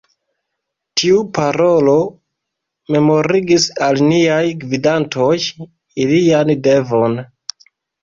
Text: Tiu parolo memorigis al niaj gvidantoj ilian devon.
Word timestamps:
Tiu 1.01 1.19
parolo 1.37 1.93
memorigis 2.97 3.69
al 3.91 4.03
niaj 4.09 4.43
gvidantoj 4.67 5.31
ilian 6.09 6.57
devon. 6.69 7.25